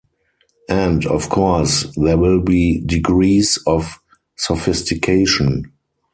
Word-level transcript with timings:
And, 0.67 1.05
of 1.05 1.29
course, 1.29 1.85
there 1.95 2.17
will 2.17 2.41
be 2.41 2.79
degrees 2.83 3.59
of 3.67 3.99
sophistication. 4.35 5.71